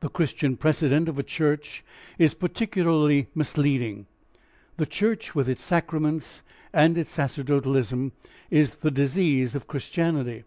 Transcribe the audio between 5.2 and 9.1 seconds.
with its sacraments and its sacerdotalism is the